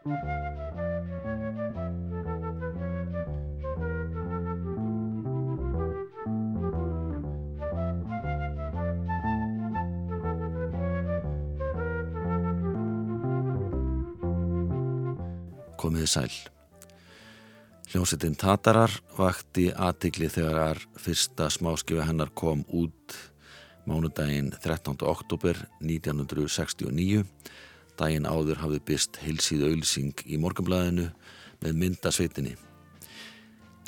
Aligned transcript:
Komiði 0.00 0.16
sæl. 16.08 16.32
Hljómsettin 17.90 18.32
Tatarar 18.40 18.88
vakti 19.18 19.68
aðtikli 19.68 20.32
þegar 20.32 20.80
fyrsta 20.96 21.52
smáskjöfu 21.52 22.08
hennar 22.08 22.32
kom 22.32 22.64
út 22.72 23.18
mánudaginn 23.84 24.48
13. 24.64 24.96
oktober 25.04 25.60
1969. 25.84 27.26
Daginn 27.98 28.28
áður 28.28 28.60
hafði 28.62 28.80
byrst 28.90 29.20
heilsíð 29.24 29.66
auðsing 29.70 30.24
í 30.26 30.38
morgunblæðinu 30.40 31.08
með 31.60 31.80
myndasveitinni. 31.82 32.54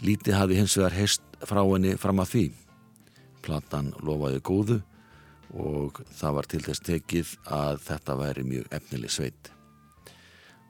Lítið 0.02 0.38
hafði 0.38 0.58
hins 0.58 0.76
vegar 0.78 0.96
heist 0.96 1.22
frá 1.46 1.62
henni 1.62 1.94
fram 2.00 2.22
að 2.22 2.32
því. 2.34 2.44
Platan 3.42 3.92
lofaði 4.02 4.42
góðu 4.42 4.82
og 5.52 6.00
það 6.16 6.36
var 6.38 6.48
til 6.48 6.62
þess 6.64 6.86
tekið 6.86 7.32
að 7.52 7.82
þetta 7.86 8.16
væri 8.18 8.44
mjög 8.48 8.70
efnileg 8.78 9.12
sveit. 9.12 9.50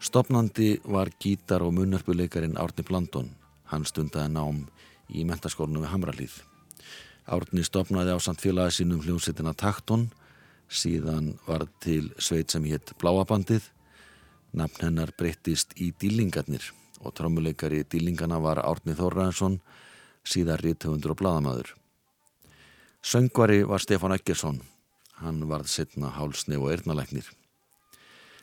Stopnandi 0.02 0.80
var 0.84 1.12
gítar 1.22 1.62
og 1.62 1.76
munnarpuleikarin 1.76 2.58
Árni 2.58 2.82
Blandón. 2.82 3.28
Hann 3.70 3.86
stundaði 3.86 4.32
nám 4.34 4.64
í 5.08 5.22
mentaskólinu 5.28 5.84
við 5.84 5.92
Hamralíð. 5.92 6.34
Árni 7.30 7.62
stopnaði 7.62 8.16
á 8.16 8.18
samt 8.18 8.42
félagi 8.42 8.80
sínum 8.80 9.02
hljómsettina 9.04 9.54
Taktón, 9.54 10.08
síðan 10.72 11.34
var 11.46 11.66
til 11.84 12.10
sveit 12.18 12.50
sem 12.52 12.64
hétt 12.64 12.94
Bláabandið. 13.00 13.68
Nafn 14.56 14.86
hennar 14.86 15.12
breyttist 15.16 15.76
í 15.80 15.92
Dílingarnir 15.92 16.64
og 17.02 17.14
trómuleikari 17.18 17.84
Dílingana 17.84 18.38
var 18.40 18.62
Árni 18.62 18.96
Þórraðarsson, 18.96 19.60
síðan 20.24 20.60
rítöfundur 20.62 21.14
og 21.14 21.20
bladamadur. 21.20 21.72
Söngvari 23.02 23.62
var 23.66 23.82
Stefán 23.82 24.14
Eggersson, 24.14 24.60
hann 25.18 25.40
varð 25.50 25.70
setna 25.72 26.12
hálsnef 26.14 26.62
og 26.62 26.70
erðnalæknir. 26.76 27.26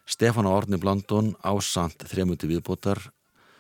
Stefán 0.09 0.49
og 0.49 0.57
Árni 0.57 0.79
Blandón 0.81 1.35
ásand 1.45 2.03
þremuti 2.09 2.49
viðbótar 2.49 3.11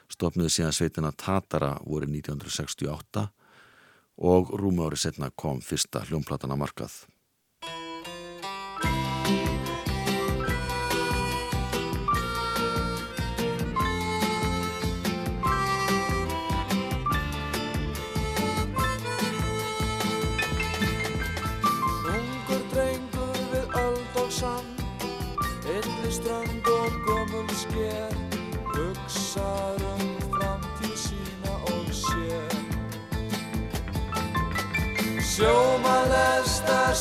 stopniði 0.09 0.55
síðan 0.55 0.75
sveitina 0.75 1.11
Tatara 1.13 1.75
voru 1.85 2.09
1968 2.09 3.27
og 4.19 4.51
rúmu 4.59 4.87
ári 4.87 4.99
setna 4.99 5.29
kom 5.31 5.61
fyrsta 5.63 6.01
hljómplatana 6.09 6.57
markað. 6.59 7.05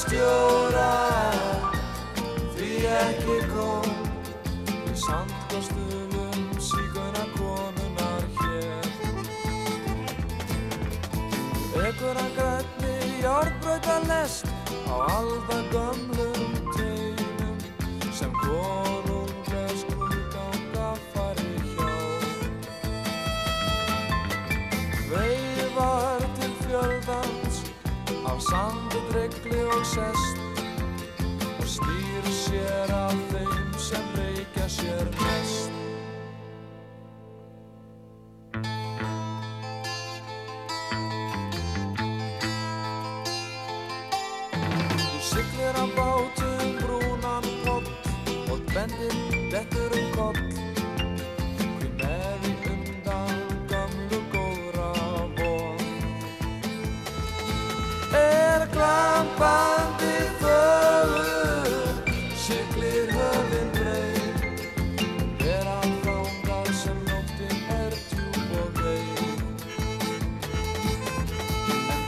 Stjóra 0.09 0.92
Því 2.56 2.70
ekki 2.98 3.39
kom. 3.53 3.89
Í 4.89 4.95
sandkastulum 4.97 6.47
síguna 6.69 7.25
konunar 7.37 8.25
hér. 8.41 8.89
Ekkur 11.89 12.17
hann 12.20 12.33
grænni 12.39 12.95
járbröta 13.23 13.99
lest 14.09 14.49
á 14.88 14.94
alda 15.16 15.59
gömlum 15.72 16.18
af 28.38 28.43
sandi 28.43 28.99
dregli 29.12 29.60
og 29.65 29.87
sest 29.87 30.38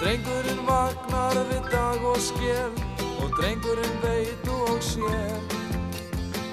drengurinn 0.00 0.62
vaknar 0.64 1.36
við 1.50 1.66
dag 1.72 2.04
og 2.08 2.20
skél 2.24 2.72
og 3.20 3.34
drengurinn 3.36 3.98
veit 4.00 4.46
nú 4.48 4.56
og 4.72 4.80
sér 4.80 5.34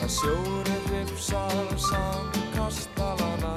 að 0.03 0.09
sjórin 0.17 0.83
ripsar 0.91 1.71
sandkastalana 1.85 3.53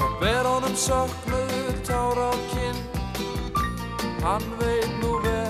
og 0.00 0.16
ber 0.22 0.48
honum 0.48 0.76
söknuðu 0.86 1.76
tár 1.84 2.24
á 2.24 2.32
kinn. 2.54 2.80
Hann 4.24 4.48
veit 4.62 4.92
nú 5.02 5.18
vel 5.26 5.41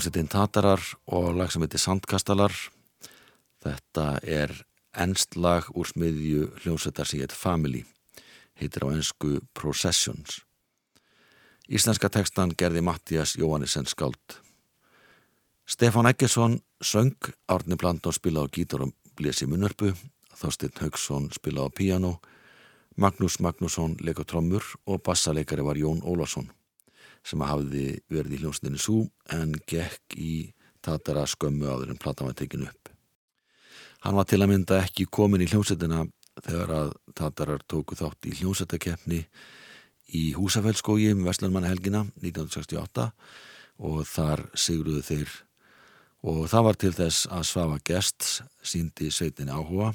Hljómsettin 0.00 0.30
Tatarar 0.32 0.80
og 1.12 1.34
lag 1.36 1.50
sem 1.52 1.60
heitir 1.60 1.80
Sandkastalar. 1.82 2.54
Þetta 3.60 4.04
er 4.24 4.54
ennst 4.96 5.34
lag 5.36 5.66
úr 5.76 5.90
smiðju 5.90 6.46
hljómsettar 6.62 7.04
sem 7.04 7.20
heitir 7.20 7.36
Family, 7.36 7.82
heitir 8.56 8.86
á 8.88 8.96
ennsku 8.96 9.42
Processions. 9.52 10.38
Íslenska 11.68 12.08
tekstan 12.08 12.54
gerði 12.56 12.80
Mattias 12.80 13.34
Jóhannesson 13.36 13.84
skáld. 13.92 14.38
Stefán 15.68 16.08
Eggesson 16.08 16.62
söng, 16.80 17.12
Árni 17.44 17.76
Blandón 17.76 18.16
spila 18.16 18.40
á 18.40 18.48
gítar 18.48 18.86
og 18.86 18.94
blési 19.20 19.44
munnarpu, 19.44 19.92
Þorstein 20.32 20.80
Haugsson 20.80 21.28
spila 21.28 21.68
á 21.68 21.76
piano, 21.76 22.22
Magnús 22.96 23.36
Magnússon 23.36 23.98
leika 24.00 24.24
trommur 24.24 24.64
og 24.86 25.04
bassaleikari 25.04 25.60
var 25.60 25.76
Jón 25.76 26.00
Ólarsson 26.00 26.48
sem 27.26 27.42
hafði 27.44 28.00
verið 28.10 28.36
í 28.36 28.40
hljómsninu 28.42 28.80
Sú 28.80 29.02
en 29.34 29.54
gekk 29.68 30.16
í 30.16 30.52
Tatara 30.80 31.26
skömmu 31.28 31.68
áður 31.68 31.92
en 31.92 32.00
platan 32.00 32.30
var 32.30 32.36
tekinu 32.38 32.68
upp. 32.70 32.88
Hann 34.00 34.16
var 34.16 34.24
til 34.24 34.40
að 34.40 34.48
mynda 34.54 34.80
ekki 34.80 35.04
komin 35.12 35.44
í 35.44 35.48
hljómsettina 35.50 36.06
þegar 36.40 36.72
að 36.76 36.92
Tatarar 37.16 37.64
tóku 37.68 37.98
þátt 37.98 38.30
í 38.30 38.36
hljómsettakeppni 38.38 39.20
í 40.16 40.22
Húsafellskógi 40.34 41.10
um 41.14 41.26
Vestlunmannahelgina 41.26 42.06
1968 42.22 43.10
og 43.90 44.00
þar 44.08 44.46
sigruðu 44.58 45.04
þeir 45.04 45.34
og 46.30 46.46
það 46.52 46.66
var 46.66 46.80
til 46.80 46.94
þess 46.96 47.28
að 47.32 47.46
Svafa 47.48 47.82
Gests 47.86 48.40
síndi 48.62 49.12
sveitinni 49.12 49.54
áhuga 49.54 49.92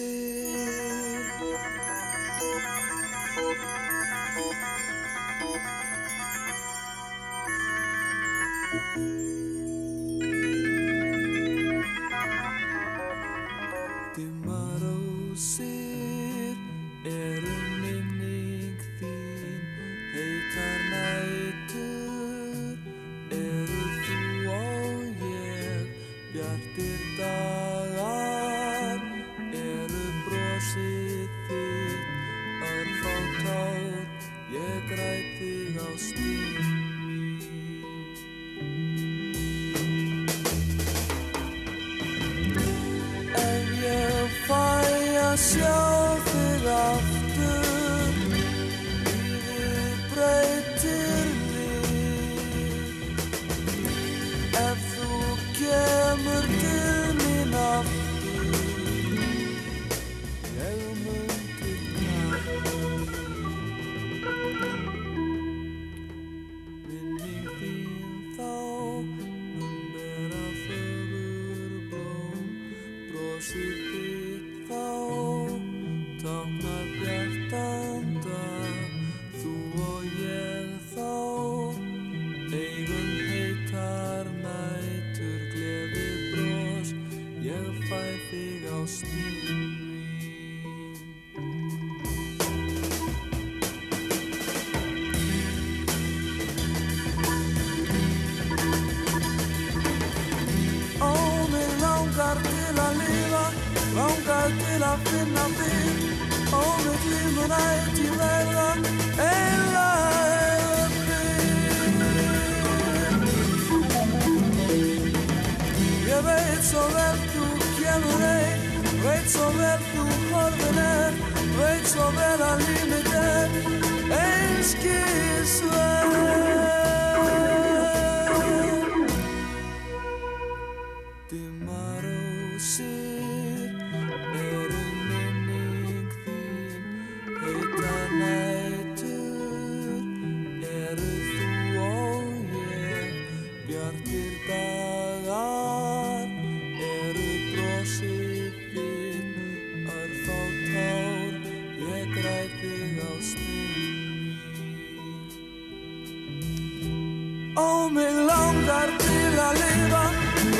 Ó, 157.61 157.89
mig 157.97 158.13
langar 158.31 158.93
til 159.05 159.35
að 159.47 159.61
lifa, 159.63 160.05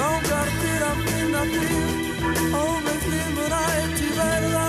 langar 0.01 0.51
til 0.63 0.81
að 0.91 1.01
finna 1.07 1.43
þig. 1.53 1.73
Ó, 2.61 2.65
mig 2.87 2.99
glímur 3.07 3.57
ætti 3.61 4.11
verða, 4.19 4.67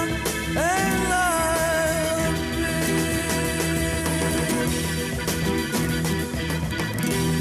eila 0.67 1.25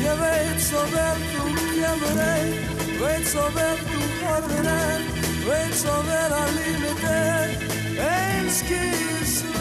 Ég 0.08 0.20
veit 0.24 0.60
svo 0.66 0.84
vel 0.96 1.24
þú 1.30 1.46
kemur 1.62 2.22
ein, 2.26 2.52
veit 2.98 3.32
svo 3.34 3.48
vel 3.56 3.80
þú 3.86 4.04
horfin 4.26 4.70
er 4.74 5.10
Veit 5.40 5.72
svo 5.74 5.94
vel 6.04 6.32
að 6.36 6.50
lífið 6.56 7.04
er. 7.10 7.54
Einskisverð 8.10 9.59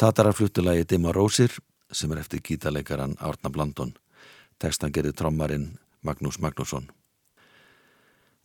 Tatarar 0.00 0.32
flutulagi 0.32 0.86
Dimma 0.88 1.12
Rósir 1.12 1.52
sem 1.92 2.12
er 2.14 2.22
eftir 2.22 2.40
gítaleikaran 2.40 3.18
Árna 3.20 3.50
Blandon. 3.52 3.90
Tekstan 4.56 4.94
gerði 4.96 5.12
trommarinn 5.12 5.66
Magnús 6.00 6.38
Magnússon. 6.40 6.86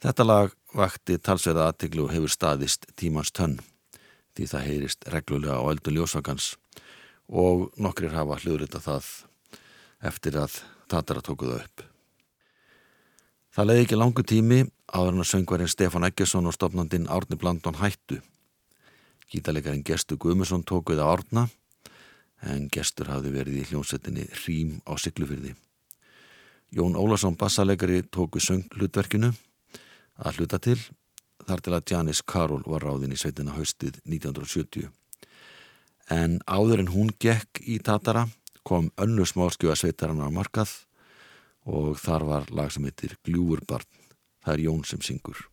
Þetta 0.03 0.25
lag 0.27 0.51
vakti 0.75 1.15
talsveða 1.15 1.69
aðteglu 1.69 2.09
og 2.09 2.11
hefur 2.11 2.33
staðist 2.35 2.89
tímans 2.99 3.31
tönn 3.31 3.55
því 4.35 4.49
það 4.51 4.67
heyrist 4.67 5.07
reglulega 5.15 5.55
á 5.55 5.63
öldu 5.71 5.95
ljósvakans 5.95 6.49
og 7.31 7.71
nokkrir 7.79 8.11
hafa 8.11 8.41
hljóðrita 8.43 8.83
það 8.83 9.09
eftir 10.11 10.43
að 10.43 10.59
Tatara 10.91 11.23
tókuðu 11.23 11.61
upp. 11.63 11.87
Það 13.55 13.71
leiði 13.71 13.87
ekki 13.87 14.03
langu 14.03 14.27
tími 14.27 14.63
áður 14.91 15.15
en 15.15 15.23
að 15.23 15.31
söngvarinn 15.31 15.71
Stefán 15.71 16.11
Eggesson 16.11 16.51
og 16.51 16.59
stopnandinn 16.59 17.07
Árni 17.07 17.39
Blandon 17.39 17.79
hættu. 17.79 18.19
Gítalegarinn 19.31 19.85
Gestur 19.85 20.19
Guðmusson 20.21 20.63
tókuð 20.63 21.01
á 21.01 21.07
Árna 21.09 21.47
en 22.45 22.67
Gestur 22.69 23.09
hafði 23.09 23.31
verið 23.33 23.61
í 23.61 23.65
hljónsettinni 23.69 24.27
Rím 24.45 24.77
á 24.85 24.93
Siglufyrði. 25.01 25.55
Jón 26.75 26.97
Ólason 26.99 27.37
bassalegari 27.39 28.03
tóku 28.03 28.41
söng 28.43 28.67
hlutverkinu 28.75 29.31
að 30.21 30.39
hluta 30.39 30.59
til 30.59 30.77
þar 31.45 31.61
til 31.61 31.73
að 31.77 31.91
Janis 31.91 32.21
Karol 32.21 32.63
var 32.65 32.85
ráðin 32.85 33.13
í 33.15 33.19
sveitina 33.19 33.55
haustið 33.55 33.99
1970. 34.05 34.89
En 36.11 36.39
áður 36.45 36.83
en 36.83 36.93
hún 36.93 37.09
gekk 37.21 37.61
í 37.65 37.79
Tatara 37.81 38.27
kom 38.65 38.91
önnu 39.01 39.25
smáskjöða 39.25 39.77
sveitarann 39.79 40.25
á 40.25 40.29
markað 40.33 40.71
og 41.65 41.97
þar 42.01 42.29
var 42.29 42.53
lag 42.53 42.71
sem 42.73 42.85
heitir 42.85 43.17
Gljúurbarn. 43.25 43.89
Það 44.45 44.53
er 44.53 44.65
Jón 44.67 44.85
sem 44.85 45.01
syngur. 45.01 45.47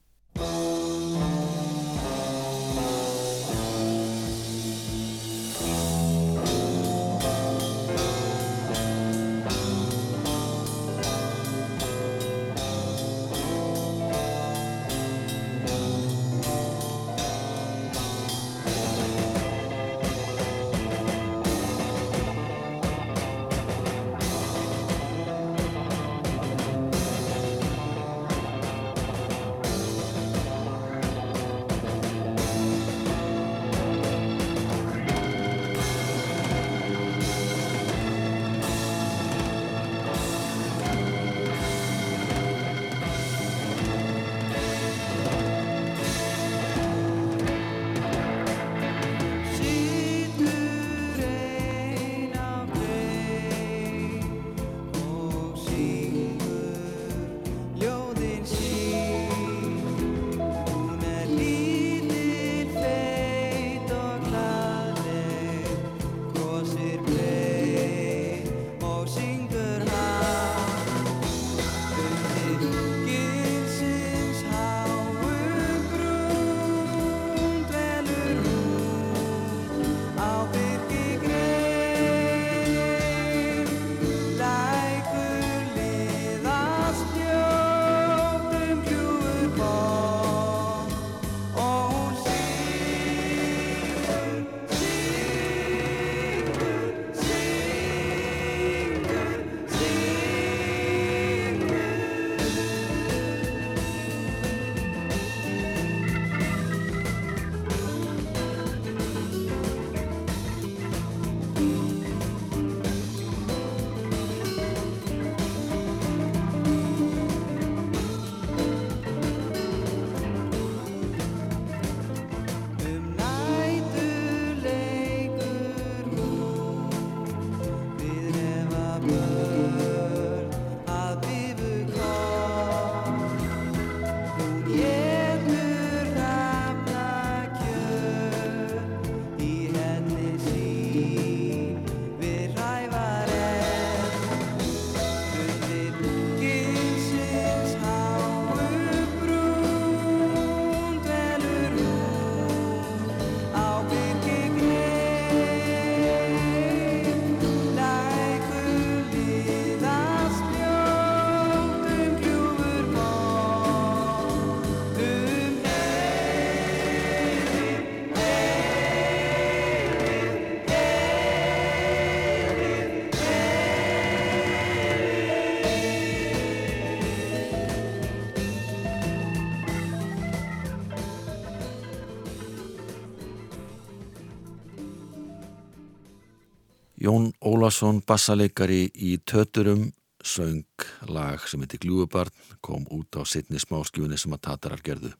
Ólason, 187.72 188.02
bassaleikari 188.04 188.90
í 189.00 189.14
Töturum, 189.24 189.86
söng 190.20 190.84
lag 191.08 191.40
sem 191.48 191.62
heiti 191.64 191.78
Gljúubarn, 191.80 192.34
kom 192.60 192.82
út 192.92 193.16
á 193.16 193.24
sittni 193.24 193.56
smáskjúni 193.56 194.18
sem 194.20 194.34
að 194.36 194.42
Tatarar 194.44 194.82
gerðu. 194.84 195.12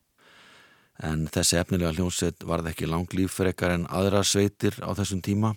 En 1.01 1.23
þessi 1.33 1.57
efnilega 1.57 1.95
hljómsveit 1.97 2.45
varð 2.45 2.69
ekki 2.69 2.91
langlýf 2.91 3.39
frekar 3.39 3.73
en 3.73 3.87
aðra 3.89 4.21
sveitir 4.21 4.77
á 4.85 4.93
þessum 4.99 5.23
tíma. 5.25 5.55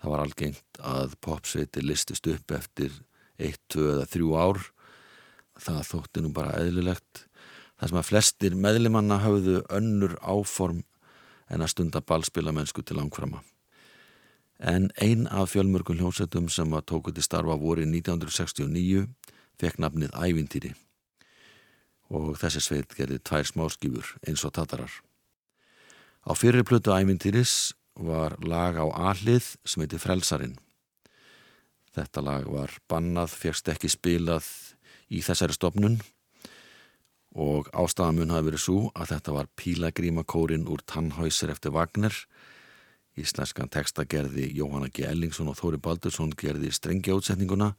Það 0.00 0.14
var 0.14 0.22
algengt 0.22 0.80
að 0.80 1.18
popsveitir 1.20 1.84
listist 1.84 2.30
upp 2.32 2.54
eftir 2.62 2.94
1, 3.36 3.58
2 3.76 3.84
eða 3.90 4.06
3 4.14 4.30
ár. 4.40 4.62
Það 5.66 5.82
þótti 5.90 6.22
nú 6.24 6.30
bara 6.38 6.54
eðlilegt. 6.62 7.26
Það 7.76 7.92
sem 7.92 8.00
að 8.00 8.08
flestir 8.08 8.56
meðlimanna 8.56 9.20
hafðu 9.20 9.58
önnur 9.68 10.16
áform 10.24 10.80
en 11.52 11.60
að 11.60 11.74
stunda 11.74 12.00
ballspila 12.00 12.56
mennsku 12.56 12.80
til 12.80 12.96
langframa 13.02 13.44
en 14.58 14.90
ein 15.02 15.26
af 15.26 15.52
fjölmörgum 15.52 15.98
hljómsveitum 16.00 16.48
sem 16.48 16.72
að 16.72 16.86
tóku 16.92 17.12
til 17.12 17.24
starfa 17.24 17.56
voru 17.60 17.84
í 17.84 17.88
1969 17.90 19.06
fekk 19.60 19.80
nafnið 19.82 20.14
Ævintýri 20.16 20.72
og 22.12 22.36
þessi 22.40 22.62
sveit 22.62 22.94
gerði 22.94 23.18
tvær 23.18 23.48
smáskifur 23.48 24.12
eins 24.26 24.44
og 24.46 24.54
tatarar. 24.54 24.92
Á 26.26 26.32
fyrir 26.34 26.64
plötu 26.66 26.94
Ævintýris 26.94 27.74
var 27.96 28.36
lag 28.44 28.78
á 28.78 28.86
ahlið 29.12 29.56
sem 29.64 29.82
heiti 29.82 29.98
Frelsarin. 29.98 30.56
Þetta 31.96 32.22
lag 32.22 32.48
var 32.50 32.72
bannað, 32.88 33.32
fegst 33.32 33.68
ekki 33.72 33.88
spilað 33.88 34.46
í 35.08 35.22
þessari 35.24 35.56
stopnun 35.56 36.00
og 37.36 37.68
ástafamun 37.76 38.32
hafi 38.32 38.50
verið 38.50 38.62
svo 38.62 38.78
að 38.96 39.12
þetta 39.14 39.36
var 39.36 39.48
pílagrímakórin 39.60 40.68
úr 40.68 40.84
Tannhäuser 40.88 41.52
eftir 41.52 41.74
Wagner 41.74 42.14
Íslenskan 43.16 43.70
texta 43.72 44.04
gerði 44.04 44.50
Jóhanna 44.58 44.90
G. 44.92 45.06
Ellingsson 45.08 45.48
og 45.48 45.56
Þóri 45.56 45.80
Baldursson 45.80 46.34
gerði 46.36 46.72
strengja 46.74 47.16
útsetninguna 47.16 47.70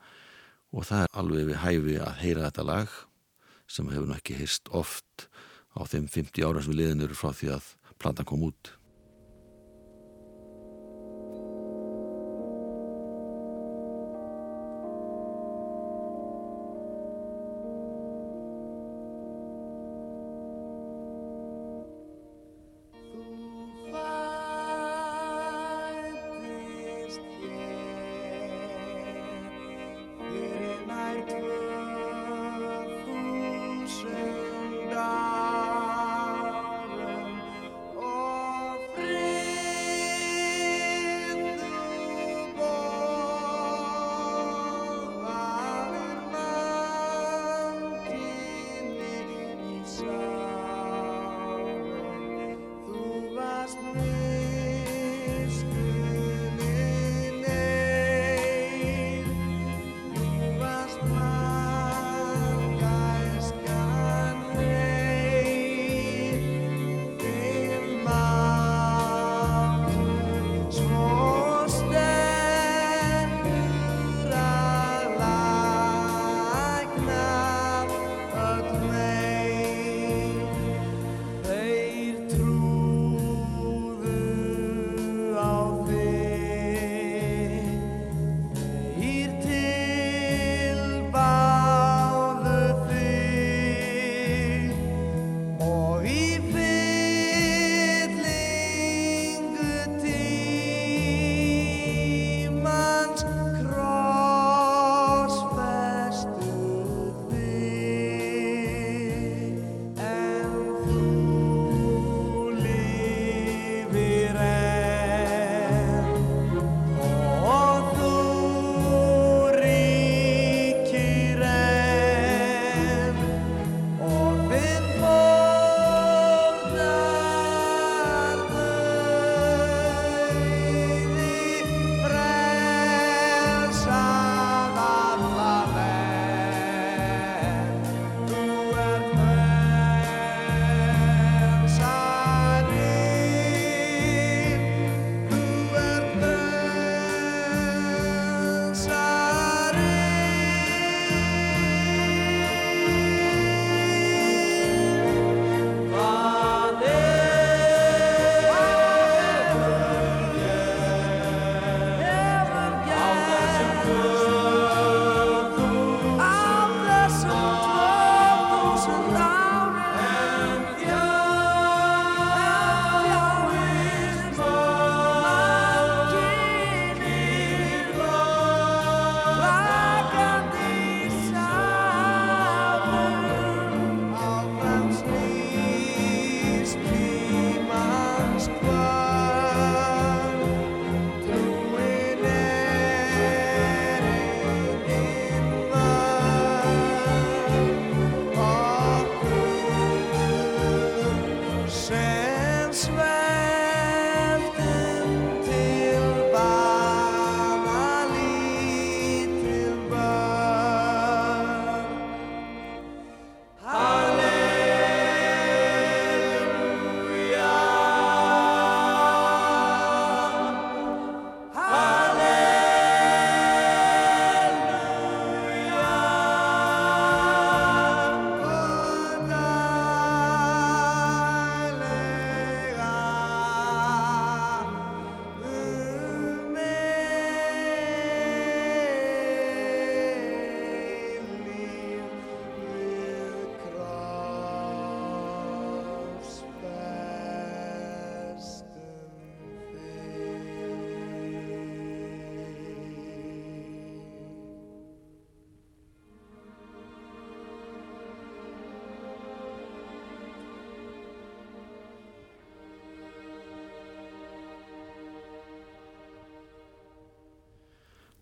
og 0.74 0.88
það 0.88 1.04
er 1.04 1.14
alveg 1.22 1.52
við 1.52 1.62
hæfi 1.62 1.98
að 2.02 2.18
heyra 2.24 2.48
þetta 2.48 2.66
lag 2.66 2.96
sem 3.68 3.90
hefur 3.92 4.08
náttúrulega 4.08 4.24
ekki 4.24 4.40
heyrst 4.40 4.72
oft 4.74 5.28
á 5.78 5.82
þeim 5.86 6.08
50 6.10 6.48
ára 6.48 6.64
sem 6.64 6.74
við 6.74 6.82
liðin 6.82 7.06
eru 7.06 7.18
frá 7.18 7.30
því 7.36 7.52
að 7.58 7.70
platan 8.02 8.28
kom 8.28 8.48
út. 8.50 8.74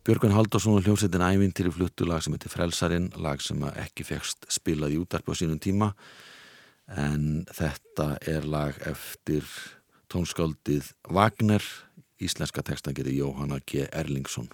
Björgun 0.05 0.35
Haldursson 0.35 0.75
og 0.77 0.83
hljómsveitin 0.85 1.23
ævintýri 1.25 1.71
fluttu 1.73 2.05
lag 2.05 2.21
sem 2.21 2.35
heitir 2.35 2.51
Frelsarin, 2.53 3.07
lag 3.17 3.39
sem 3.41 3.63
ekki 3.81 4.03
fegst 4.05 4.45
spilað 4.53 4.93
í 4.93 4.99
útarpi 5.01 5.33
á 5.33 5.39
sínum 5.39 5.57
tíma 5.57 5.87
en 6.93 7.23
þetta 7.49 8.05
er 8.21 8.45
lag 8.45 8.77
eftir 8.85 9.47
tónskáldið 10.13 10.91
Wagner, 11.09 11.65
íslenska 12.21 12.61
textan 12.61 12.93
getur 12.93 13.17
Jóhanna 13.17 13.57
G. 13.65 13.87
Erlingsson. 13.89 14.51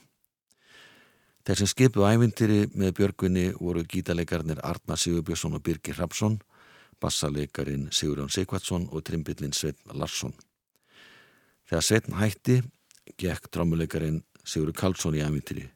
Þeir 1.43 1.59
sem 1.59 1.71
skipu 1.73 2.07
ævintýri 2.07 2.69
með 2.71 2.95
Björgunni 3.01 3.45
voru 3.59 3.83
gítarleikarnir 3.83 4.63
Arna 4.63 4.95
Sigurbjörnsson 4.95 5.59
og 5.59 5.67
Birgir 5.67 5.99
Hrapsson, 5.99 6.39
bassaleikarin 7.03 7.89
Sigurjón 7.91 8.31
Sigvartsson 8.31 8.87
og 8.87 9.03
trimbillin 9.03 9.51
Sveitn 9.51 9.99
Larsson. 9.99 10.31
Þegar 11.67 11.89
Sveitn 11.89 12.19
hætti, 12.23 12.61
gekk 13.19 13.51
drömmuleikarin 13.51 14.23
Sigur 14.43 14.73
Karlsson 14.73 15.17
í 15.17 15.23
ævintýri 15.25 15.67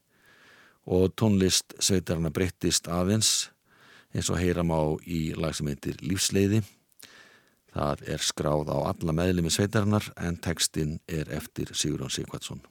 og 0.86 1.10
tónlist 1.18 1.74
sveitarna 1.82 2.30
breyttist 2.30 2.86
aðeins 2.86 3.50
eins 4.14 4.30
og 4.30 4.38
heyram 4.40 4.70
á 4.70 4.82
í 5.02 5.34
lag 5.36 5.54
sem 5.56 5.68
heitir 5.70 5.98
Lífsleiði. 6.00 6.62
Það 7.76 8.06
er 8.14 8.24
skráð 8.24 8.72
á 8.72 8.78
alla 8.88 9.16
meðlemi 9.16 9.52
sveitarnar 9.52 10.08
en 10.16 10.40
textin 10.40 10.98
er 11.10 11.28
eftir 11.36 11.74
Sigurðan 11.74 12.14
Sigvardsson. 12.14 12.62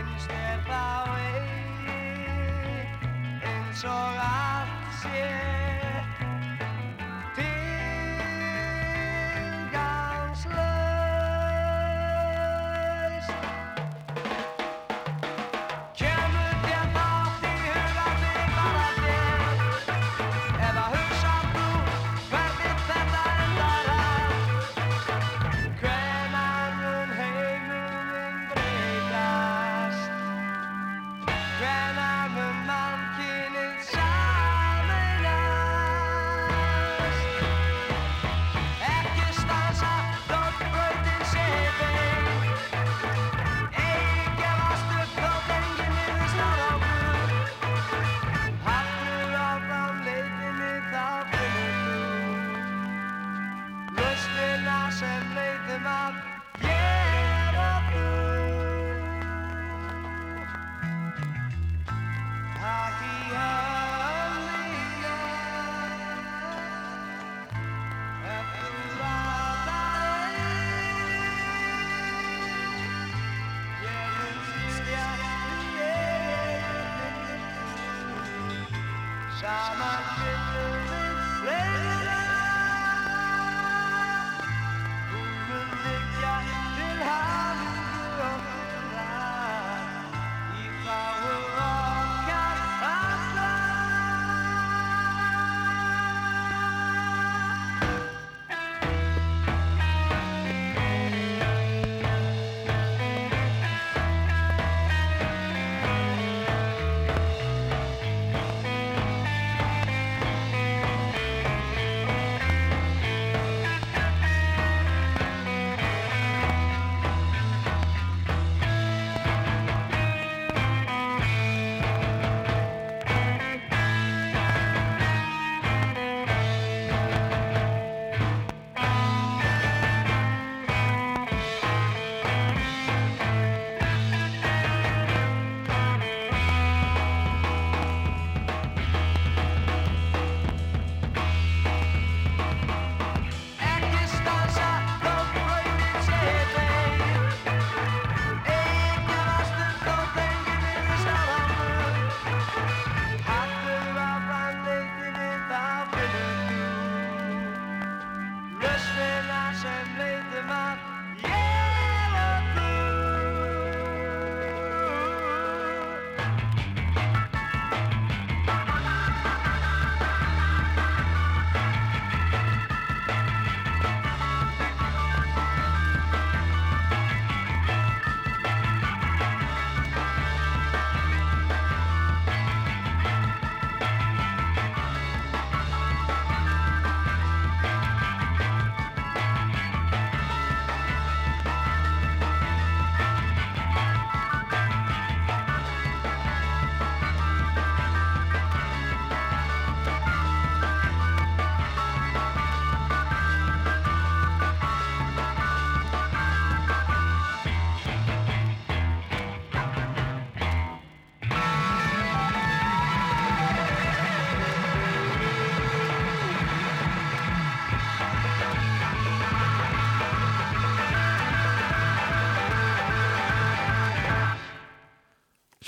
finnst 0.00 0.30
þér 0.32 0.60
þá 0.64 0.84
eigi 1.20 1.98
eins 3.50 3.84
og 3.84 4.22
allt 4.24 4.96
sé 5.02 5.39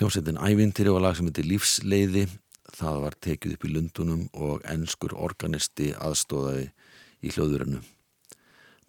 Hljómsveitin 0.03 0.39
Ævintýri 0.43 0.91
var 0.91 1.03
lag 1.05 1.15
sem 1.15 1.29
heitir 1.29 1.47
Lífsleiði. 1.47 2.25
Það 2.75 2.97
var 3.05 3.15
tekið 3.23 3.53
upp 3.55 3.65
í 3.65 3.69
Lundunum 3.71 4.23
og 4.35 4.65
ennskur 4.67 5.13
organisti 5.15 5.93
aðstóðaði 5.95 6.65
í 7.23 7.31
hljóðurinu. 7.31 7.79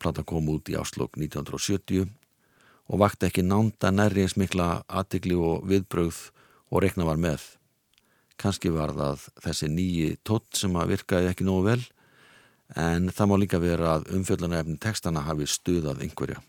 Plata 0.01 0.23
kom 0.25 0.47
út 0.49 0.71
í 0.73 0.77
áslokk 0.79 1.19
1970 1.21 2.07
og 2.89 3.01
vakti 3.03 3.27
ekki 3.27 3.43
nánda 3.45 3.91
nærri 3.93 4.23
eins 4.25 4.33
mikla 4.41 4.87
aðtikli 4.89 5.37
og 5.37 5.67
viðbröð 5.69 6.23
og 6.73 6.81
rekna 6.81 7.05
var 7.05 7.21
með. 7.21 7.45
Kanski 8.41 8.73
var 8.73 8.95
það 8.97 9.27
þessi 9.45 9.69
nýji 9.69 10.07
tótt 10.25 10.63
sem 10.63 10.73
að 10.81 10.95
virkaði 10.95 11.29
ekki 11.29 11.45
nógu 11.45 11.67
vel 11.67 11.83
en 12.87 13.13
það 13.13 13.29
má 13.29 13.37
líka 13.43 13.61
vera 13.61 13.99
að 13.99 14.09
umfjöldunarefni 14.17 14.81
textana 14.81 15.27
hafi 15.29 15.45
stuðað 15.45 16.01
einhverja. 16.07 16.41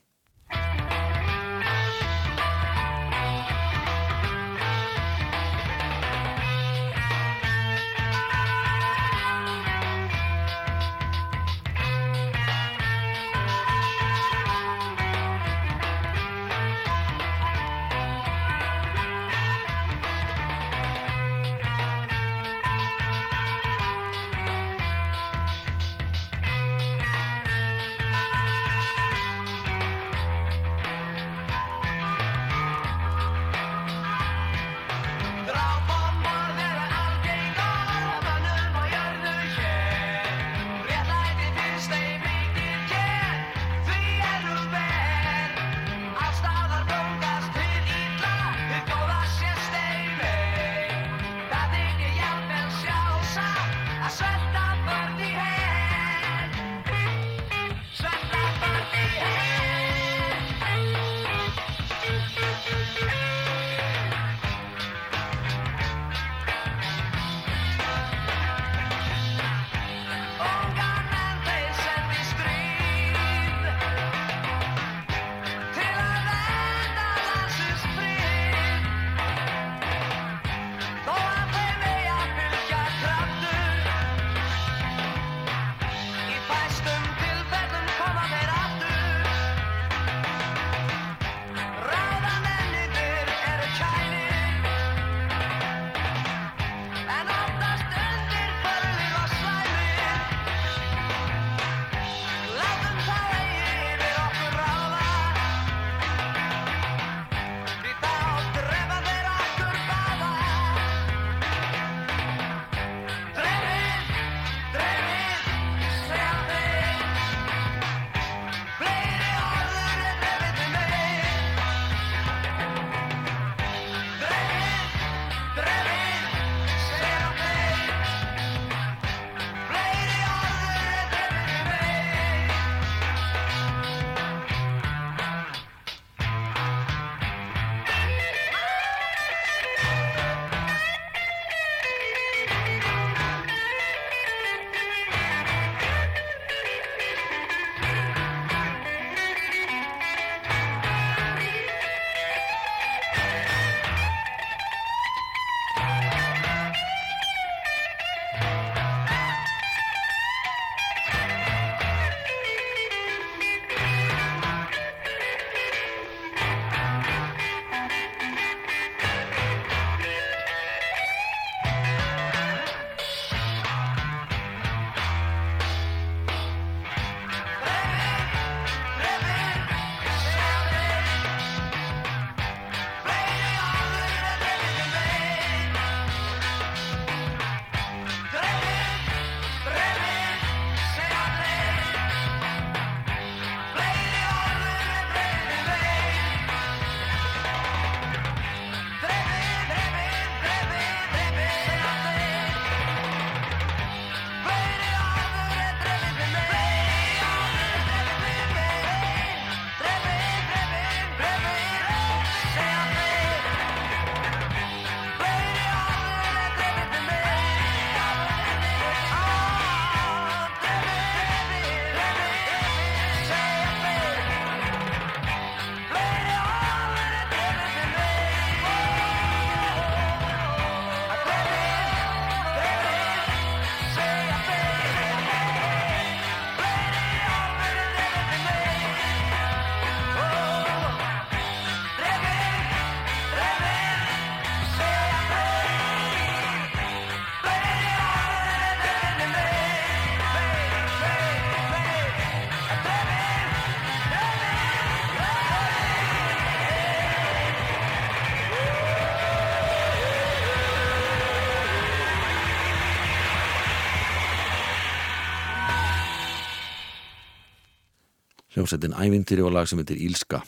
Hljómsveitin 268.65 268.97
Ævintýri 268.97 269.43
og 269.45 269.53
lag 269.53 269.67
sem 269.69 269.77
heitir 269.77 269.99
Ílska. 270.01 270.39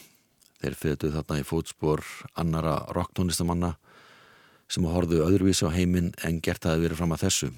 Þeir 0.57 0.73
fetuð 0.73 1.11
þarna 1.19 1.35
í 1.37 1.43
fótspor 1.45 2.01
annara 2.41 2.79
rocktónistamanna 2.97 3.75
sem 4.73 4.87
horfðu 4.89 5.19
öðruvísi 5.21 5.69
á 5.69 5.71
heiminn 5.75 6.07
en 6.25 6.39
gert 6.41 6.65
hafi 6.65 6.81
verið 6.81 6.97
fram 6.97 7.13
að 7.13 7.27
þessu. 7.27 7.51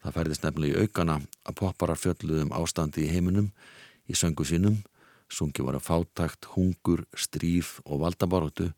Það 0.00 0.16
færðist 0.16 0.46
nefnilega 0.46 0.72
í 0.72 0.88
aukana 0.88 1.18
að 1.44 1.58
popparar 1.60 2.00
fjölluðum 2.00 2.54
ástandi 2.56 3.04
í 3.04 3.10
heiminum 3.12 3.52
í 4.08 4.16
söngu 4.16 4.48
sínum, 4.48 4.80
sungi 5.28 5.68
var 5.68 5.76
að 5.76 5.84
fátakt, 5.90 6.48
hungur, 6.56 7.04
stríf 7.12 7.76
og 7.84 8.00
valdabaróttu 8.06 8.72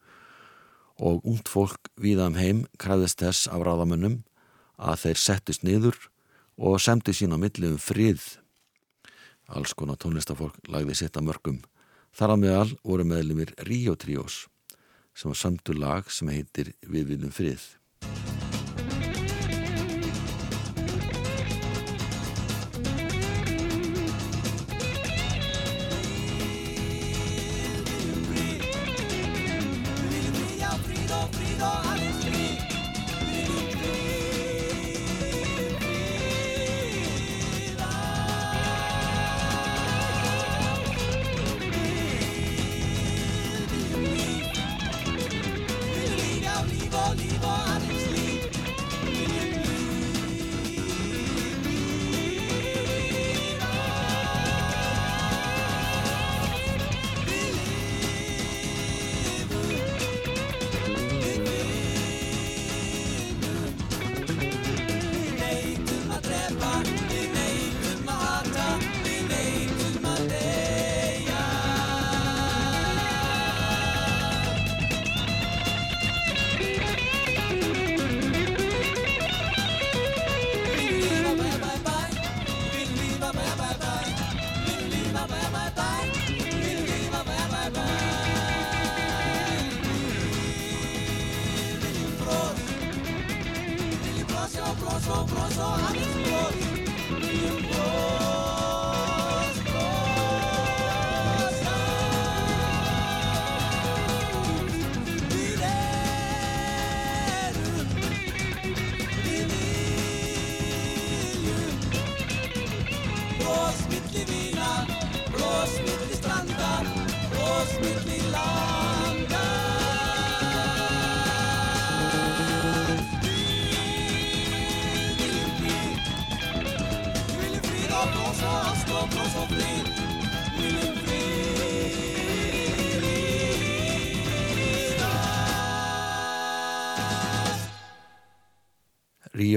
og 0.98 1.22
ungt 1.22 1.46
fólk 1.46 1.94
viða 1.94 2.32
um 2.32 2.40
heim 2.42 2.66
kræðist 2.82 3.22
þess 3.22 3.46
af 3.46 3.62
ráðamönnum 3.62 4.24
að 4.74 5.06
þeir 5.06 5.26
settist 5.28 5.62
niður 5.62 6.08
og 6.58 6.82
semdi 6.82 7.14
sín 7.14 7.30
á 7.30 7.38
milli 7.38 7.70
um 7.70 7.78
frið. 7.78 8.41
Alls 9.52 9.74
konar 9.76 10.00
tónlistafólk 10.00 10.56
lagði 10.72 10.96
sitt 11.02 11.18
að 11.18 11.28
mörgum. 11.28 11.60
Þar 12.16 12.34
að 12.34 12.42
meðal 12.44 12.70
voru 12.84 13.08
meðlumir 13.08 13.54
Río 13.68 13.96
Tríós 13.96 14.46
sem 15.12 15.28
var 15.28 15.40
sömdu 15.42 15.76
lag 15.76 16.08
sem 16.08 16.30
heitir 16.32 16.72
Við 16.88 17.12
viljum 17.12 17.34
frið. 17.36 17.66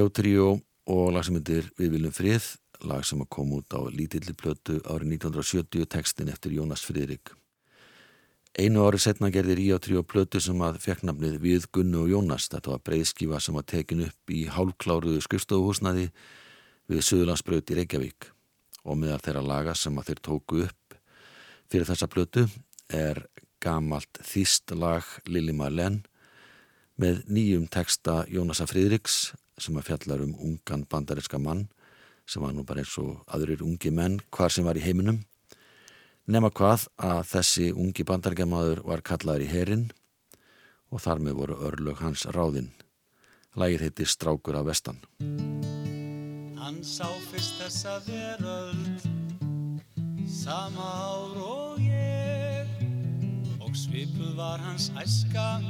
Ríó 0.05 0.13
Tríó 0.13 0.61
og 0.85 1.13
lag 1.13 1.23
sem 1.25 1.33
heitir 1.33 1.71
Við 1.79 1.95
viljum 1.95 2.13
frið, 2.13 2.45
lag 2.85 3.01
sem 3.05 3.23
kom 3.25 3.55
út 3.57 3.73
á 3.73 3.81
lítilli 3.89 4.35
plötu 4.37 4.77
árið 4.85 5.15
1970 5.17 5.87
tekstin 5.89 6.29
eftir 6.29 6.53
Jónas 6.53 6.83
Friðrik. 6.85 7.31
Einu 8.53 8.83
ári 8.85 8.99
setna 9.01 9.31
gerði 9.33 9.55
Ríó 9.57 9.79
Tríó 9.81 10.03
plötu 10.05 10.37
sem 10.39 10.59
að 10.61 10.77
fekk 10.83 11.01
nafnið 11.09 11.39
Við 11.41 11.65
Gunnu 11.73 12.03
og 12.03 12.11
Jónas. 12.11 12.45
Þetta 12.51 12.75
var 12.75 12.83
breyðskifa 12.85 13.39
sem 13.41 13.57
var 13.57 13.65
tekin 13.65 14.03
upp 14.05 14.29
í 14.29 14.43
hálfkláruðu 14.45 15.23
skrifstofuhúsnaði 15.25 16.11
við 16.85 17.01
Suðlandsbröð 17.07 17.71
í 17.73 17.77
Reykjavík 17.79 18.27
og 18.85 18.99
meðal 19.01 19.23
þeirra 19.25 19.41
laga 19.41 19.73
sem 19.73 19.97
að 19.97 20.11
þeir 20.11 20.21
tóku 20.21 20.59
upp 20.67 20.99
fyrir 21.71 21.89
þessa 21.89 22.09
plötu 22.13 22.45
er 22.93 23.23
gamalt 23.59 24.21
þýst 24.21 24.75
lag 24.77 25.01
Lili 25.25 25.55
Marlen 25.55 26.03
með 27.01 27.25
nýjum 27.25 27.65
teksta 27.73 28.21
Jónasa 28.29 28.69
Friðriks 28.69 29.33
sem 29.57 29.77
að 29.77 29.87
fjallar 29.89 30.25
um 30.25 30.35
ungan 30.49 30.85
bandariska 30.89 31.39
mann 31.39 31.67
sem 32.27 32.41
var 32.41 32.53
nú 32.53 32.65
bara 32.65 32.81
eins 32.81 32.97
og 32.99 33.21
aðurir 33.27 33.63
ungi 33.63 33.91
menn 33.93 34.19
hvar 34.33 34.51
sem 34.51 34.65
var 34.65 34.77
í 34.77 34.83
heiminum 34.83 35.21
nema 36.25 36.49
hvað 36.49 36.87
að 36.97 37.21
þessi 37.29 37.69
ungi 37.73 38.05
bandargemaður 38.07 38.81
var 38.87 39.03
kallaður 39.05 39.45
í 39.45 39.51
herin 39.51 39.85
og 40.89 41.01
þar 41.03 41.21
með 41.21 41.37
voru 41.39 41.57
örlög 41.67 42.01
hans 42.01 42.25
ráðinn. 42.33 42.71
Lægir 43.55 43.85
heitir 43.85 44.09
Strákur 44.09 44.57
af 44.59 44.65
vestan. 44.67 44.99
Hann 46.59 46.81
sá 46.83 47.07
fyrst 47.29 47.59
þessa 47.61 47.99
veröld 48.07 49.05
sama 50.27 50.85
ár 50.85 51.35
og 51.39 51.83
ég 51.83 52.73
og 53.61 53.75
svipuð 53.77 54.33
var 54.39 54.59
hans 54.65 54.89
æska 54.99 55.61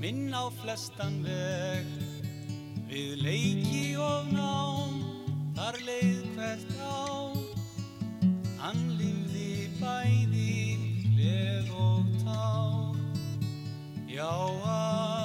minn 0.00 0.28
á 0.30 0.46
flestan 0.60 1.22
veg 1.24 2.15
við 2.90 3.16
leiki 3.24 3.96
og 3.98 4.30
nám 4.32 5.00
þar 5.56 5.78
leið 5.86 6.22
hvert 6.36 6.72
á 6.78 7.34
hann 8.62 8.82
lífði 8.98 9.68
bæði 9.80 10.54
gleð 11.16 11.74
og 11.74 12.14
tár. 12.22 12.96
Já 14.10 14.30
alveg 14.30 15.15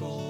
gold. 0.00 0.29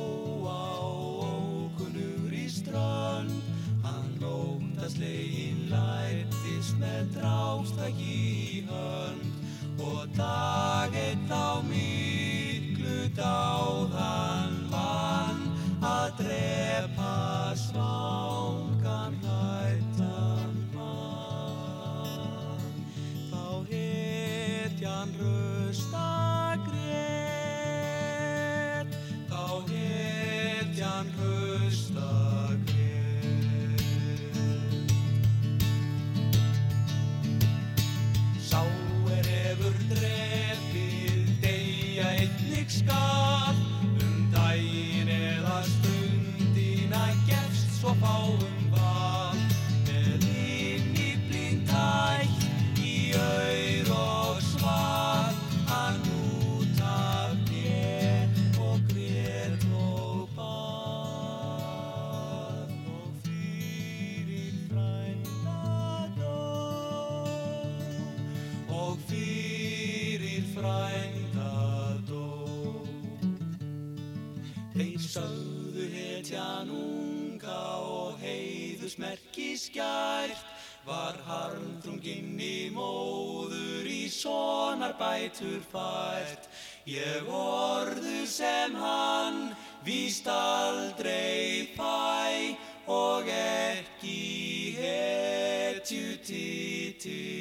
Unga 76.68 77.62
og 77.80 78.18
heiðusmerki 78.20 79.54
skært. 79.56 80.44
Var 80.84 81.16
harmþrunginn 81.26 82.40
í 82.40 82.70
móður 82.74 83.88
í 83.88 84.08
sonar 84.12 84.94
bætur 85.00 85.60
fært. 85.72 86.48
Ég 86.88 87.28
orðu 87.28 88.24
sem 88.26 88.74
hann 88.74 89.52
víst 89.84 90.28
aldrei 90.28 91.68
fæ 91.76 92.56
og 92.90 93.28
ekki 93.30 94.74
hetju 94.80 96.16
titil 96.26 97.39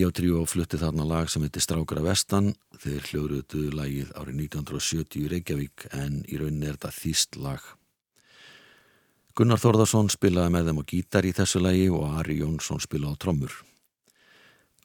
Ríó 0.00 0.08
Tríó 0.16 0.46
flutti 0.48 0.78
þarna 0.80 1.04
lag 1.04 1.26
sem 1.28 1.42
heitir 1.44 1.60
Strákara 1.60 2.00
Vestan 2.00 2.54
þeir 2.80 3.02
hljóðruðu 3.10 3.66
lagið 3.76 4.14
árið 4.16 4.38
1970 4.46 5.18
í 5.20 5.28
Reykjavík 5.28 5.84
en 5.92 6.14
í 6.24 6.38
rauninni 6.40 6.70
er 6.70 6.78
þetta 6.78 6.92
þýst 6.96 7.36
lag. 7.36 7.60
Gunnar 9.36 9.60
Þórðarsson 9.60 10.08
spilaði 10.08 10.54
með 10.56 10.70
þeim 10.70 10.80
á 10.80 10.84
gítar 10.94 11.28
í 11.28 11.34
þessu 11.36 11.60
lagi 11.60 11.84
og 11.92 12.16
Ari 12.16 12.38
Jónsson 12.40 12.80
spilaði 12.80 13.12
á 13.12 13.20
trommur. 13.26 13.60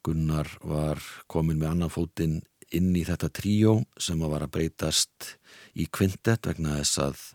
Gunnar 0.04 0.52
var 0.60 1.00
komin 1.32 1.64
með 1.64 1.72
annan 1.72 1.96
fótinn 1.96 2.42
inn 2.76 2.92
í 2.92 3.08
þetta 3.08 3.32
tríó 3.32 3.78
sem 3.96 4.20
að 4.20 4.36
var 4.36 4.44
að 4.44 4.56
breytast 4.60 5.36
í 5.72 5.88
kvintett 5.88 6.52
vegna 6.52 6.76
þess 6.82 7.06
að 7.08 7.28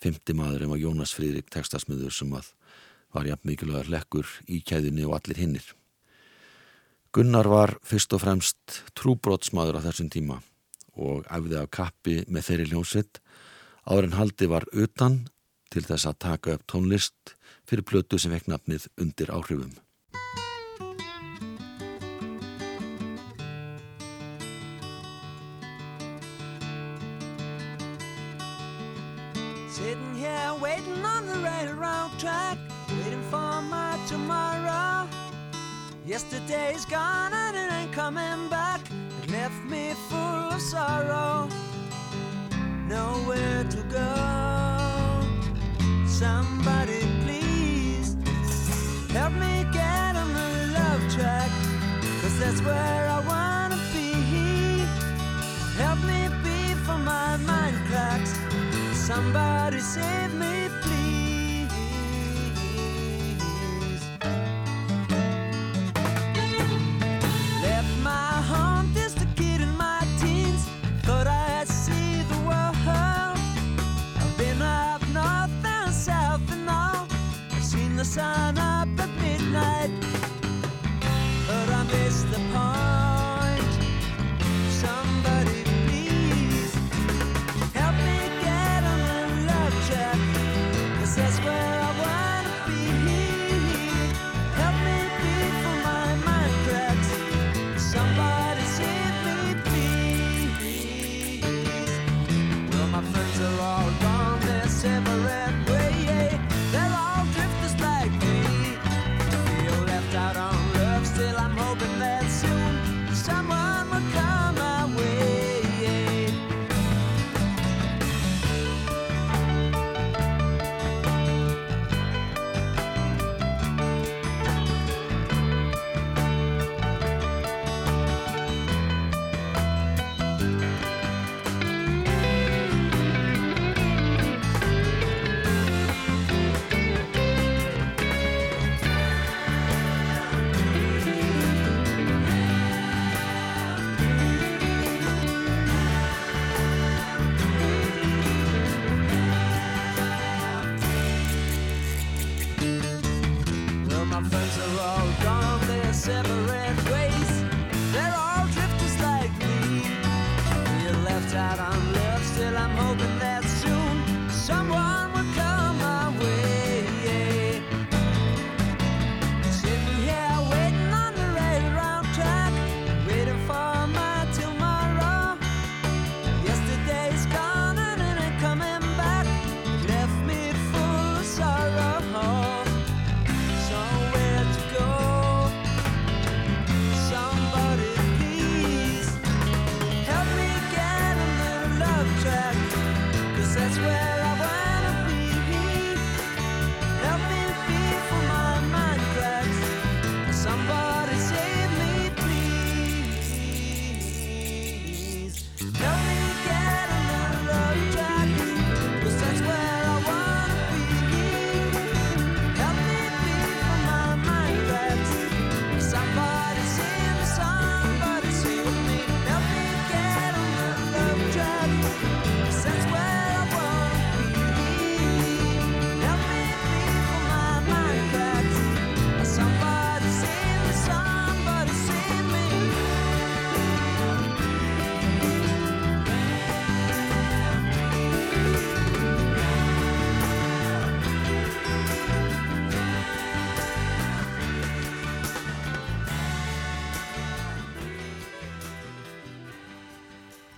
fymti 0.00 0.40
maðurinn 0.40 0.72
var 0.72 0.86
Jónas 0.88 1.12
Fríðrik 1.12 1.52
tekstasmiður 1.52 2.16
sem 2.16 2.32
að 2.32 2.54
var 3.12 3.28
jafn 3.28 3.52
mikilvægur 3.52 3.92
lekkur 3.92 4.38
í 4.48 4.64
kæðinni 4.64 5.04
og 5.04 5.20
allir 5.20 5.44
hinnir. 5.44 5.74
Gunnar 7.16 7.46
var 7.48 7.70
fyrst 7.80 8.12
og 8.12 8.20
fremst 8.20 8.74
trúbrotsmaður 8.92 9.78
á 9.80 9.86
þessum 9.86 10.10
tíma 10.12 10.34
og 11.00 11.22
æfði 11.32 11.56
af 11.56 11.70
kappi 11.72 12.16
með 12.28 12.44
þeirri 12.50 12.66
hljómsveit 12.68 13.20
áður 13.88 14.08
en 14.10 14.16
haldi 14.18 14.48
var 14.52 14.66
utan 14.76 15.16
til 15.72 15.86
þess 15.86 16.10
að 16.10 16.18
taka 16.26 16.56
upp 16.58 16.66
tónlist 16.68 17.32
fyrir 17.64 17.86
plötu 17.88 18.20
sem 18.20 18.34
vekk 18.36 18.50
nafnið 18.52 18.84
undir 19.00 19.32
áhrifum. 19.32 19.72
Sitting 29.72 30.14
here 30.20 30.52
waiting 30.60 31.00
on 31.00 31.24
the 31.24 31.40
railroad 31.40 32.12
track, 32.20 32.60
waiting 33.00 33.24
for 33.32 33.62
my 33.72 33.96
tomorrow. 34.04 34.95
Yesterday's 36.06 36.84
gone 36.84 37.32
and 37.32 37.56
it 37.56 37.72
ain't 37.72 37.92
coming 37.92 38.48
back. 38.48 38.80
It 39.24 39.30
left 39.32 39.64
me 39.64 39.92
full 40.08 40.52
of 40.54 40.60
sorrow, 40.60 41.48
nowhere 42.86 43.64
to 43.64 43.82
go. 43.90 44.14
Somebody 46.06 47.00
please 47.24 48.16
help 49.10 49.32
me 49.32 49.66
get 49.72 50.14
on 50.14 50.32
the 50.32 50.70
love 50.78 51.12
track, 51.12 51.50
cause 52.20 52.38
that's 52.38 52.62
where 52.62 53.08
I 53.10 53.18
wanna 53.26 53.78
be. 53.92 54.86
Help 55.82 55.98
me 56.04 56.28
be 56.44 56.74
for 56.84 56.98
my 56.98 57.36
mind 57.38 57.76
cracks. 57.88 58.38
Somebody 58.92 59.80
save 59.80 60.32
me, 60.34 60.35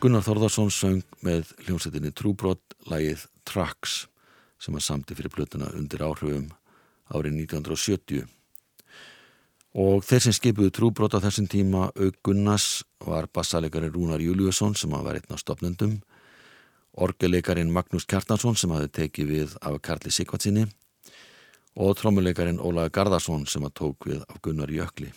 Gunnar 0.09 0.25
Þorðarsson 0.25 0.71
söng 0.73 1.01
með 1.21 1.51
hljómsveitinni 1.67 2.15
Trúbrott 2.17 2.73
lægið 2.89 3.27
Tracks 3.45 4.07
sem 4.57 4.79
að 4.79 4.87
samti 4.87 5.17
fyrir 5.19 5.35
blötuna 5.35 5.69
undir 5.77 6.01
áhrifum 6.01 6.47
árið 7.13 7.35
1970. 7.43 8.23
Og 9.77 10.01
þeir 10.09 10.25
sem 10.25 10.37
skipuðu 10.39 10.73
Trúbrott 10.79 11.13
á 11.13 11.21
þessum 11.27 11.51
tíma 11.53 11.91
auk 11.93 12.17
Gunnars 12.25 12.87
var 13.05 13.29
bassalegarinn 13.29 13.93
Rúnar 13.93 14.25
Júliusson 14.25 14.73
sem 14.73 14.97
að 14.97 15.05
var 15.11 15.21
einn 15.21 15.37
af 15.37 15.45
stopnendum, 15.45 15.99
orgelegarinn 16.97 17.77
Magnús 17.77 18.09
Kjartansson 18.09 18.57
sem 18.57 18.73
hafi 18.73 18.89
tekið 19.03 19.33
við 19.35 19.61
af 19.61 19.77
Karli 19.85 20.09
Sigvartsinni 20.09 20.65
og 21.77 21.99
trommulegarinn 22.01 22.65
Ólaður 22.65 22.97
Garðarsson 22.97 23.45
sem 23.45 23.69
að 23.69 23.77
tók 23.85 24.09
við 24.09 24.25
af 24.25 24.41
Gunnar 24.41 24.73
Jökli. 24.73 25.13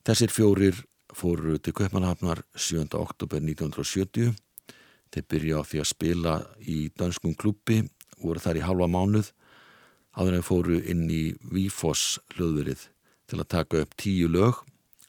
Þessir 0.00 0.32
fjórir 0.32 0.86
fóru 1.14 1.58
til 1.58 1.74
Kaupmannhafnar 1.76 2.42
7. 2.54 2.88
oktober 2.94 3.38
1970. 3.42 4.34
Þeir 5.12 5.26
byrja 5.30 5.60
á 5.60 5.62
því 5.62 5.80
að 5.82 5.90
spila 5.90 6.34
í 6.60 6.78
danskum 6.98 7.34
klubbi, 7.38 7.82
voru 8.18 8.42
þar 8.42 8.60
í 8.60 8.64
halva 8.66 8.88
mánuð, 8.90 9.30
en 10.16 10.42
fóru 10.42 10.80
inn 10.80 11.04
í 11.12 11.36
Vífoss 11.52 12.18
hlöðverið 12.34 12.88
til 13.28 13.40
að 13.40 13.50
taka 13.52 13.82
upp 13.84 13.96
tíu 14.00 14.30
lög 14.32 14.62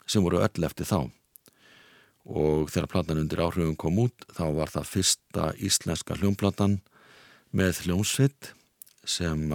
sem 0.07 0.23
voru 0.23 0.41
öll 0.43 0.67
eftir 0.67 0.87
þá. 0.89 1.07
Og 2.27 2.67
þegar 2.71 2.91
platan 2.91 3.21
undir 3.21 3.43
áhrifum 3.43 3.77
kom 3.79 4.01
út, 4.03 4.27
þá 4.35 4.51
var 4.57 4.73
það 4.73 4.91
fyrsta 4.91 5.47
íslenska 5.63 6.17
hljómplatan 6.19 6.81
með 7.55 7.85
hljómsvitt 7.85 8.51
sem 9.07 9.47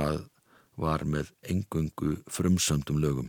var 0.80 1.04
með 1.04 1.34
engungu 1.44 2.16
frumsöndum 2.32 3.02
lögum. 3.02 3.28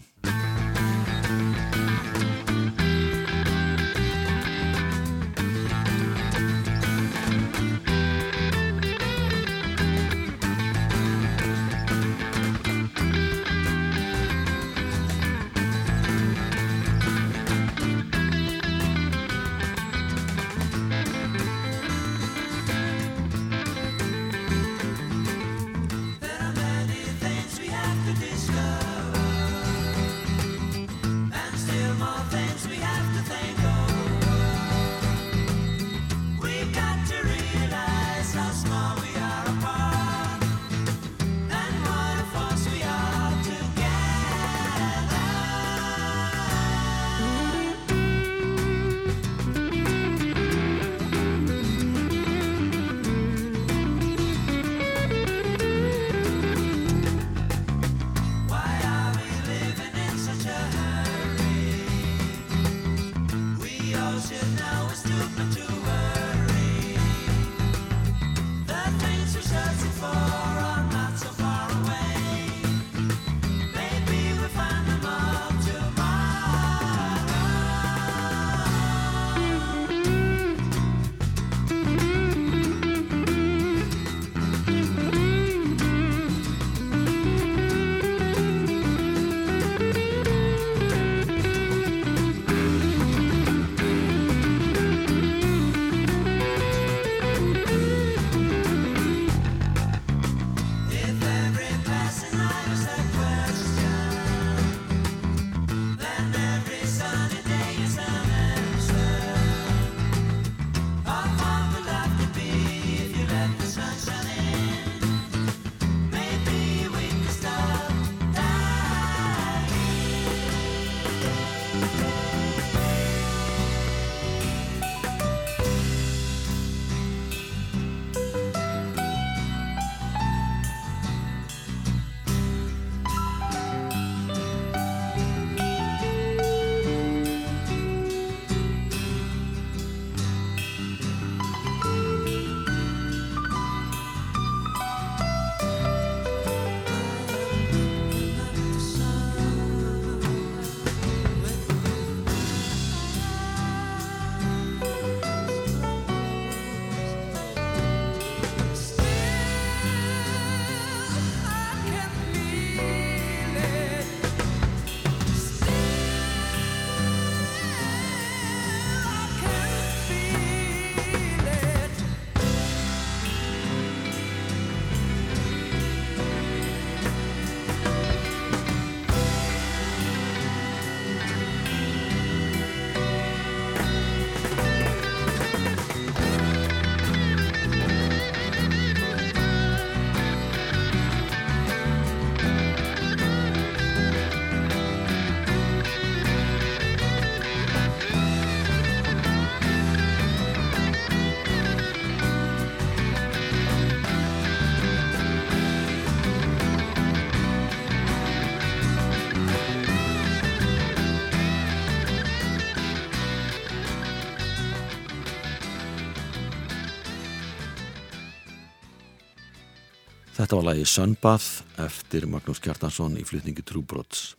Þetta 220.44 220.58
var 220.58 220.66
lagi 220.68 220.84
Sunbath 220.92 221.78
eftir 221.80 222.26
Magnús 222.28 222.60
Kjartansson 222.60 223.14
í 223.16 223.22
flutningi 223.24 223.64
Trúbrots. 223.64 224.34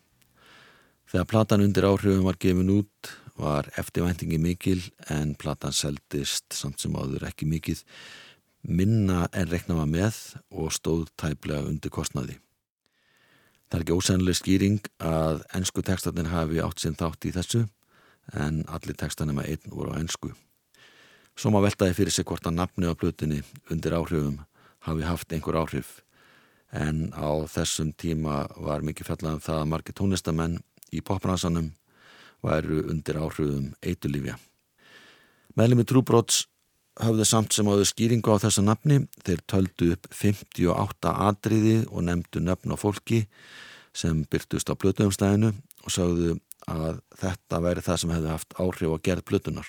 Þegar 1.08 1.30
platan 1.30 1.64
undir 1.64 1.86
áhrifum 1.88 2.26
var 2.26 2.36
gefin 2.36 2.72
út 2.74 3.08
var 3.40 3.70
eftirvæntingi 3.80 4.36
mikil 4.36 4.82
en 5.08 5.32
platan 5.40 5.72
seldist 5.72 6.52
samt 6.52 6.84
sem 6.84 6.92
áður 6.92 7.24
ekki 7.30 7.48
mikið 7.48 7.80
minna 8.68 9.30
en 9.32 9.48
rekna 9.48 9.78
var 9.80 9.88
með 9.88 10.20
og 10.52 10.76
stóð 10.76 11.08
tæplega 11.16 11.64
undir 11.72 11.96
kostnaði. 11.96 12.36
Það 13.72 13.80
er 13.80 13.88
ekki 13.88 13.96
ósænlega 13.96 14.42
skýring 14.44 14.94
að 15.00 15.40
ennsku 15.56 15.88
tekstarnir 15.88 16.32
hafi 16.36 16.60
átt 16.68 16.84
sinn 16.84 17.00
þátt 17.00 17.32
í 17.32 17.36
þessu 17.40 17.64
en 18.36 18.66
allir 18.68 19.00
tekstarnir 19.00 19.40
með 19.40 19.54
einn 19.54 19.78
voru 19.80 19.96
á 19.96 20.04
ennsku. 20.04 20.36
Svo 21.32 21.48
maður 21.48 21.70
veltaði 21.70 22.02
fyrir 22.02 22.20
sig 22.20 22.28
hvort 22.28 22.44
að 22.44 22.60
nafni 22.60 22.92
á 22.92 22.92
plötunni 22.92 23.40
undir 23.72 23.96
áhrifum 23.96 24.42
hafi 24.84 25.06
haft 25.08 25.32
einhver 25.32 25.58
áhrif 25.60 26.00
en 26.74 27.10
á 27.14 27.30
þessum 27.50 27.92
tíma 27.94 28.44
var 28.56 28.82
mikið 28.82 29.08
fjallað 29.10 29.36
um 29.36 29.44
það 29.44 29.60
að 29.60 29.70
margir 29.70 29.96
tónlistamenn 29.98 30.56
í 30.94 31.02
popransanum 31.04 31.70
væru 32.44 32.82
undir 32.90 33.20
áhrifum 33.20 33.70
eitulífja. 33.82 34.36
Meðlemi 35.54 35.86
Trúbróts 35.86 36.44
höfðu 37.00 37.26
samt 37.26 37.54
sem 37.54 37.68
áður 37.70 37.88
skýringu 37.90 38.34
á 38.34 38.42
þessu 38.42 38.64
nafni. 38.66 39.04
Þeir 39.26 39.44
töldu 39.50 39.92
upp 39.94 40.08
58 40.14 41.14
atriði 41.28 41.76
og 41.90 42.06
nefndu 42.08 42.42
nöfn 42.42 42.74
á 42.74 42.76
fólki 42.78 43.24
sem 43.94 44.24
byrtust 44.30 44.70
á 44.70 44.74
blötuumstæðinu 44.74 45.52
og 45.54 45.94
sagðu 45.94 46.36
að 46.70 47.00
þetta 47.20 47.60
væri 47.62 47.84
það 47.84 48.00
sem 48.00 48.14
hefði 48.14 48.32
haft 48.32 48.56
áhrif 48.58 48.94
á 48.94 48.98
gerð 49.06 49.26
blötunar. 49.30 49.68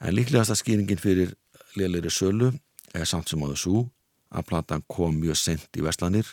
En 0.00 0.16
líklegasta 0.16 0.56
skýringin 0.58 1.00
fyrir 1.00 1.34
liðleiri 1.78 2.10
sölu 2.10 2.50
er 2.94 3.06
samt 3.08 3.30
sem 3.30 3.42
áður 3.42 3.62
svo 3.62 3.82
að 4.30 4.46
platan 4.50 4.84
kom 4.90 5.16
mjög 5.20 5.38
sent 5.38 5.78
í 5.78 5.84
Vestlanir 5.84 6.26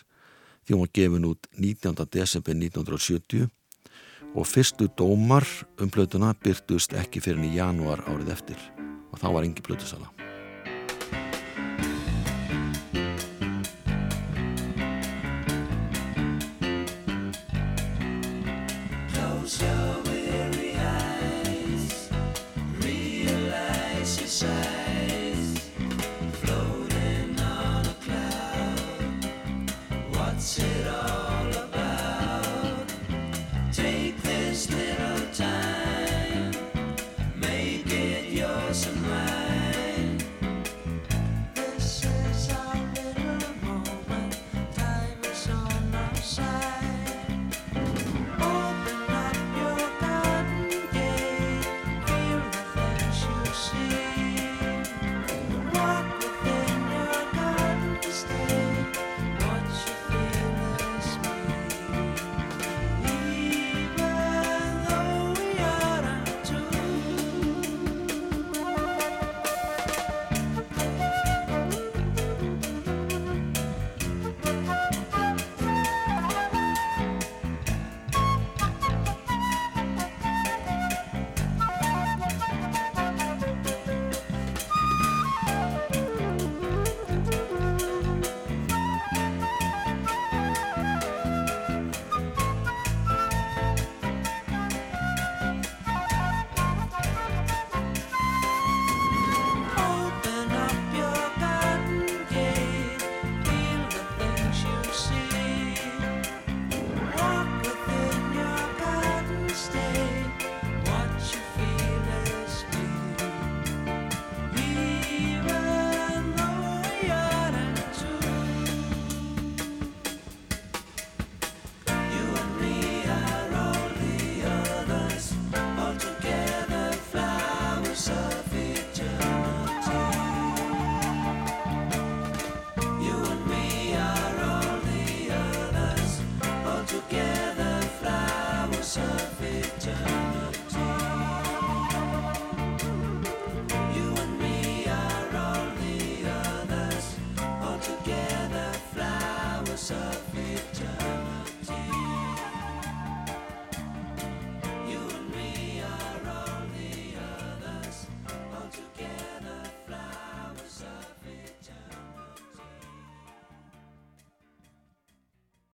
því 0.66 0.76
hún 0.76 0.84
var 0.84 0.94
gefin 1.00 1.30
út 1.30 1.50
19. 1.58 1.96
desember 2.12 2.58
1970 2.58 3.48
og 4.36 4.46
fyrstu 4.48 4.90
dómar 5.00 5.48
um 5.82 5.90
plötuna 5.90 6.34
byrtust 6.44 6.94
ekki 6.98 7.24
fyrir 7.24 7.48
í 7.48 7.56
janúar 7.58 8.04
árið 8.12 8.36
eftir 8.36 8.70
og 9.12 9.20
þá 9.22 9.28
var 9.32 9.48
engi 9.48 9.64
plötusala. 9.66 10.17